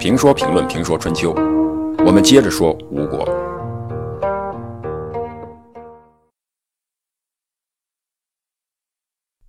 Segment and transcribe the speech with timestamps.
[0.00, 1.34] 评说评论评说春秋，
[2.06, 3.22] 我们接着说吴国。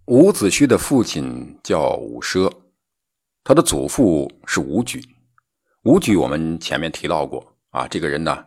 [0.07, 2.51] 伍子胥的父亲叫伍奢，
[3.45, 5.01] 他的祖父是伍举。
[5.83, 8.45] 伍举我们前面提到过啊，这个人呢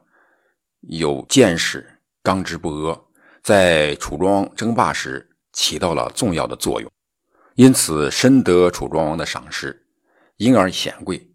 [0.81, 1.89] 有见识，
[2.23, 3.01] 刚直不阿，
[3.43, 6.91] 在楚庄争霸时起到了重要的作用，
[7.55, 9.87] 因此深得楚庄王的赏识，
[10.37, 11.31] 因而显贵。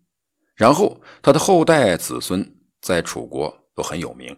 [0.59, 2.45] 然后他的后代子孙
[2.81, 4.37] 在楚国都很有名。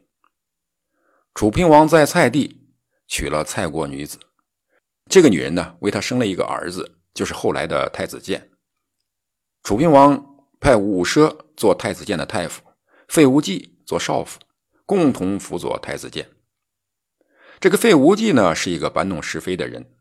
[1.34, 2.70] 楚平王在蔡地
[3.08, 4.20] 娶了蔡国女子。
[5.10, 8.52] 这个女人呢，为他生了一个儿子，就是后来的太子建。
[9.64, 10.24] 楚平王
[10.60, 12.62] 派伍奢做太子建的太傅，
[13.08, 14.40] 费无忌做少傅，
[14.86, 16.30] 共同辅佐太子建。
[17.60, 19.92] 这个费无忌呢，是一个搬弄是非的人，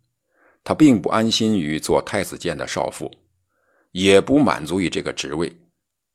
[0.63, 3.11] 他并不安心于做太子建的少傅，
[3.93, 5.51] 也不满足于这个职位，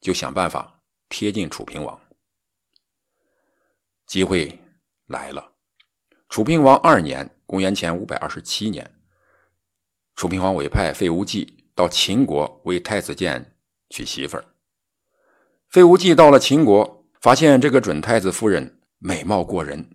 [0.05, 1.99] 就想办法贴近楚平王。
[4.05, 4.59] 机会
[5.07, 5.51] 来了，
[6.29, 7.27] 楚平王二年。
[7.47, 8.99] 公元前五百二十七年，
[10.15, 13.55] 楚平王委派费无忌到秦国为太子建
[13.89, 14.45] 娶媳妇儿。
[15.69, 19.87] 费无忌到了秦国，发现这个准太子夫人美貌过人，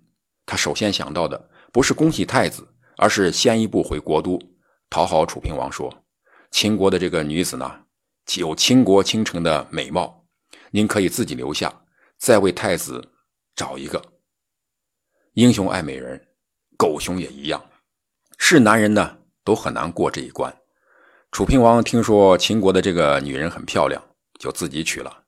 [0.47, 4.38] 他首先想到的不是恭喜太子，而是先一步回国都
[4.88, 6.05] 讨好楚平王，说
[6.53, 7.84] ：“秦国的这个女子呢，
[8.36, 10.26] 有倾国倾城的美貌，
[10.70, 11.84] 您可以自己留下，
[12.18, 13.12] 再为太子
[13.54, 14.02] 找一个。
[15.34, 16.20] 英雄爱美人。”
[16.80, 17.62] 狗熊也一样，
[18.38, 20.50] 是男人呢都很难过这一关。
[21.30, 24.02] 楚平王听说秦国的这个女人很漂亮，
[24.38, 25.24] 就自己娶了。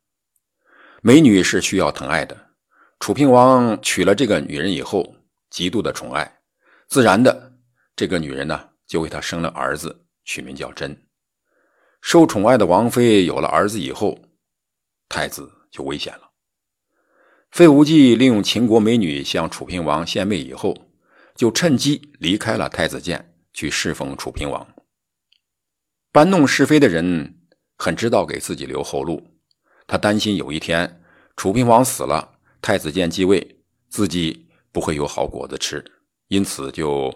[1.02, 2.34] 美女是需要疼爱的，
[3.00, 5.14] 楚平王娶了这个女人以后，
[5.50, 6.40] 极度的宠爱，
[6.88, 7.52] 自然的
[7.94, 10.98] 这个女人呢就为他生了儿子，取名叫真。
[12.02, 14.18] 受宠爱的王妃有了儿子以后，
[15.08, 16.32] 太子就危险了。
[17.50, 20.76] 费无忌利用秦国美女向楚平王献媚以后。
[21.34, 24.68] 就趁机离开了太子建，去侍奉楚平王。
[26.12, 27.38] 搬弄是非的人
[27.78, 29.26] 很知道给自己留后路，
[29.86, 31.02] 他担心有一天
[31.34, 35.82] 楚平王死了，太子建继位，自己不会有好果子吃，
[36.28, 37.10] 因此就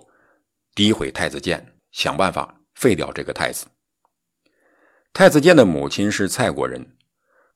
[0.74, 3.66] 诋毁太子建，想办法废掉这个太子。
[5.16, 6.94] 太子建的母亲是蔡国人，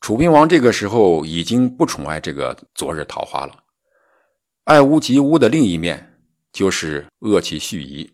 [0.00, 3.54] 楚平王这个时候已经不宠爱这个昨日桃花了，
[4.65, 6.06] 爱屋及乌的另一面。
[6.53, 8.10] 就是恶其续夷，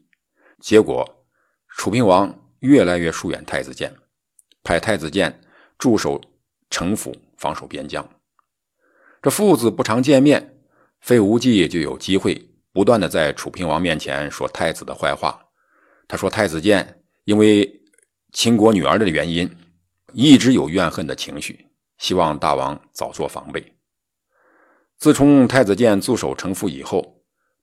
[0.59, 1.25] 结果
[1.69, 3.95] 楚平王越来越疏远太子建，
[4.65, 5.41] 派太子建
[5.79, 6.21] 驻守
[6.69, 8.07] 城府，防守边疆。
[9.23, 10.59] 这父子不常见面，
[11.01, 15.41] 费无忌就有机会不断的在楚平王面前说太子的坏话。
[16.09, 17.76] 他说太子建因为
[18.37, 19.51] 秦国女儿的原因，
[20.13, 23.75] 一直有怨恨的情绪，希望大王早做防备。
[24.99, 27.15] 自从太子建驻守城府以后。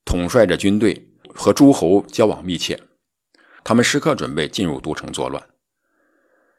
[0.04, 2.78] 统帅着军队和诸侯交往密切，
[3.62, 5.42] 他们时刻准备进入都城作乱。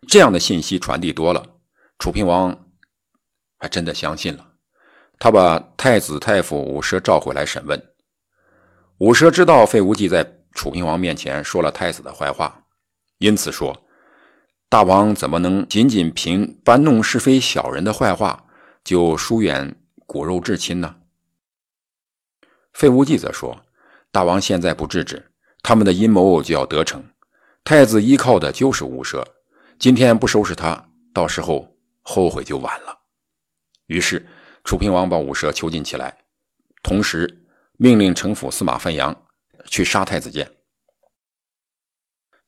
[0.08, 1.46] 这样的信息传递多了，
[2.00, 2.68] 楚平王
[3.58, 4.54] 还真的相信了。
[5.20, 7.80] 他把太子太傅伍奢召回来审问。
[9.00, 12.66] 伍奢知道费无忌在楚平王面前说了太子的坏话，
[13.20, 13.80] 因此说
[14.76, 18.46] ：“大王怎么能仅仅凭搬弄是非小人的坏话
[18.84, 19.74] 就疏远
[20.06, 20.98] 骨肉至亲呢？”
[22.76, 23.64] 费无忌则说
[24.12, 25.32] ：“大王现在不制止，
[25.64, 27.02] 他们的阴谋就要得逞。
[27.64, 29.26] 太子依靠的就是吴奢，
[29.80, 33.00] 今天不收拾他，到时候后悔就晚了。”
[33.88, 34.28] 于是，
[34.66, 36.18] 楚平王把吴奢囚禁起来，
[36.84, 37.46] 同时
[37.78, 39.24] 命令城府司马奋阳
[39.68, 40.52] 去杀太子建。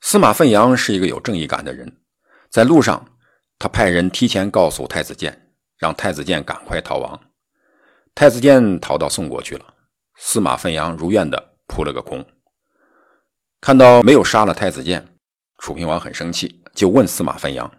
[0.01, 2.01] 司马奋阳是一个有正义感的人，
[2.49, 3.05] 在路上，
[3.59, 7.19] 他派人提前告诉太子建，让太子建赶快逃亡。
[8.15, 9.73] 太子建逃到宋国去了。
[10.15, 12.25] 司马奋阳如愿的扑了个空，
[13.61, 15.07] 看到没有杀了太子建，
[15.59, 17.71] 楚平王很生气，就问司马奋阳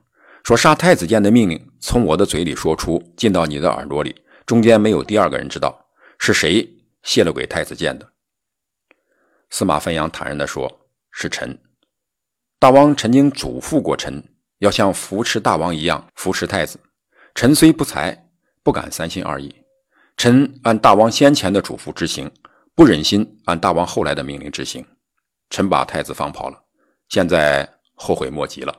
[0.44, 5.86] 说：“杀太子建的命令从我的嘴里说出，进到你的耳朵里，中间没有第二个人知道
[6.20, 6.64] 是谁
[7.02, 8.08] 泄露给太子建的？”
[9.50, 11.58] 司马奋阳坦然的说：“是臣。
[12.60, 14.22] 大王曾经嘱咐过臣，
[14.58, 16.78] 要像扶持大王一样扶持太子。
[17.34, 18.30] 臣虽不才，
[18.62, 19.54] 不敢三心二意。”
[20.16, 22.28] 臣按大王先前的嘱咐执行，
[22.74, 24.84] 不忍心按大王后来的命令执行，
[25.48, 26.60] 臣把太子放跑了，
[27.08, 28.74] 现在后悔莫及了。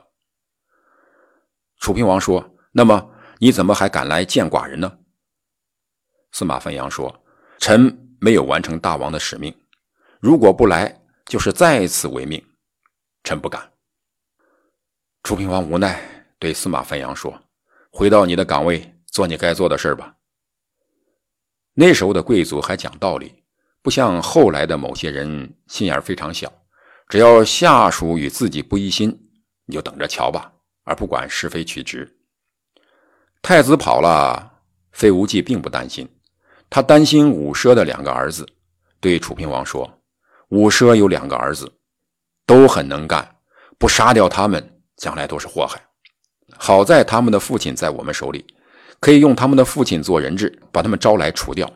[1.78, 4.98] 楚平王说：“那么你怎么还敢来见寡人呢？”
[6.32, 7.24] 司马奋阳说
[7.58, 9.54] ：“臣没有完成大王的使命，
[10.20, 12.44] 如果不来，就是再次违命，
[13.24, 13.66] 臣不敢。”
[15.22, 16.00] 楚平王无奈
[16.38, 17.40] 对司马奋阳说
[17.92, 20.14] ：“回到你的岗位，做你该做的事吧。
[21.74, 23.44] 那时候的贵族还讲道理，
[23.82, 26.50] 不像后来的某些人心眼非常小，
[27.08, 29.30] 只要下属与自己不一心，
[29.66, 30.52] 你就等着瞧吧，
[30.84, 32.18] 而不管是非曲直。
[33.42, 34.60] 太子跑了，
[34.92, 36.08] 费无忌并不担心，
[36.68, 38.46] 他担心武奢的两个儿子，
[39.00, 40.02] 对楚平王说
[40.48, 41.70] ：“武奢有两个儿子，
[42.46, 43.36] 都很能干，
[43.78, 45.82] 不杀掉他们，将来都是祸害。
[46.56, 48.46] 好在他们的父亲在我们手里。”
[49.00, 51.66] 可以用他们的父亲做人质，把他们招来除掉，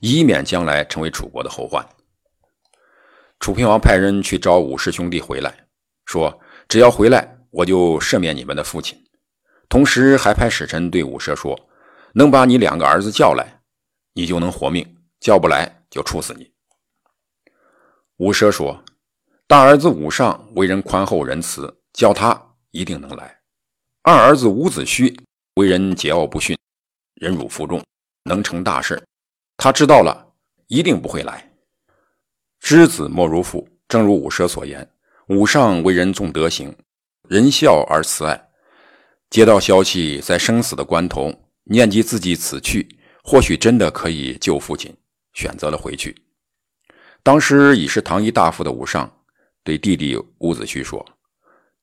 [0.00, 1.86] 以免将来成为楚国的后患。
[3.38, 5.66] 楚平王派人去招武氏兄弟回来，
[6.06, 8.98] 说：“只要回来，我就赦免你们的父亲。”
[9.68, 11.54] 同时还派使臣对武奢说
[12.14, 13.60] ：“能把你两个儿子叫来，
[14.14, 14.82] 你就能活命；
[15.20, 16.50] 叫不来，就处死你。”
[18.16, 18.82] 武奢说
[19.46, 22.45] ：“大儿子武尚为人宽厚仁慈，叫他
[22.76, 23.40] 一定能来。
[24.02, 25.16] 二儿子伍子胥。”
[25.56, 26.54] 为人桀骜不驯，
[27.14, 27.82] 忍辱负重，
[28.24, 29.02] 能成大事。
[29.56, 30.34] 他知道了，
[30.66, 31.50] 一定不会来。
[32.60, 34.86] 知子莫如父，正如伍奢所言。
[35.28, 36.76] 伍尚为人重德行，
[37.26, 38.50] 仁孝而慈爱。
[39.30, 41.32] 接到消息，在生死的关头，
[41.64, 42.86] 念及自己此去，
[43.24, 44.94] 或许真的可以救父亲，
[45.32, 46.14] 选择了回去。
[47.22, 49.10] 当时已是唐夷大夫的伍尚，
[49.64, 51.02] 对弟弟伍子胥说：“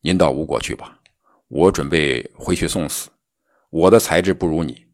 [0.04, 1.00] 您到吴国去吧，
[1.48, 3.10] 我准备回去送死。”
[3.72, 4.86] 我的才智不如你，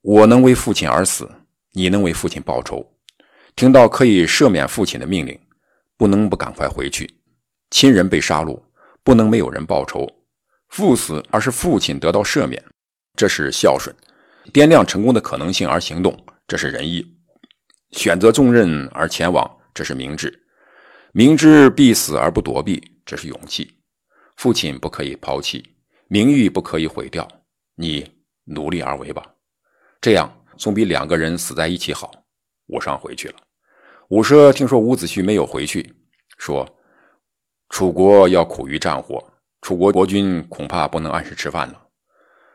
[0.00, 1.30] 我能为父亲而死，
[1.74, 2.84] 你能为父亲报仇。
[3.54, 5.38] 听到可以赦免父亲的命令，
[5.96, 7.08] 不能不赶快回去。
[7.70, 8.60] 亲人被杀戮，
[9.04, 10.04] 不能没有人报仇。
[10.70, 12.60] 父死而是父亲得到赦免，
[13.14, 13.94] 这是孝顺；
[14.52, 16.18] 掂量成功的可能性而行动，
[16.48, 17.00] 这是仁义；
[17.92, 20.28] 选择重任而前往，这是明智；
[21.12, 23.77] 明知必死而不躲避，这是勇气。
[24.38, 25.74] 父亲不可以抛弃，
[26.06, 27.26] 名誉不可以毁掉。
[27.74, 28.08] 你
[28.44, 29.34] 努力而为吧，
[30.00, 32.12] 这样总比两个人死在一起好。
[32.68, 33.34] 武尚回去了。
[34.10, 35.92] 武奢听说伍子胥没有回去，
[36.38, 36.64] 说
[37.70, 39.28] ：“楚国要苦于战火，
[39.60, 41.88] 楚国国君恐怕不能按时吃饭了。”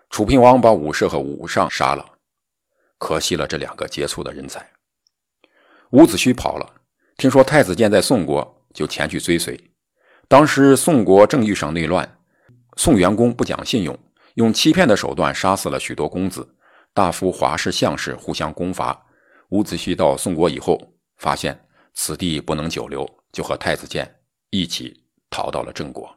[0.09, 2.05] 楚平王把武奢和武尚杀了，
[2.97, 4.65] 可惜了这两个杰出的人才。
[5.91, 6.81] 伍子胥跑了，
[7.17, 9.59] 听说太子建在宋国，就前去追随。
[10.33, 12.17] 当时宋国正遇上内乱，
[12.75, 13.95] 宋元公不讲信用。
[14.33, 16.55] 用欺骗的手段杀死了许多公子、
[16.91, 18.99] 大夫、华氏、相氏，互相攻伐。
[19.49, 20.81] 伍子胥到宋国以后，
[21.17, 21.63] 发现
[21.93, 24.11] 此地不能久留，就和太子建
[24.49, 26.09] 一起逃到了郑国。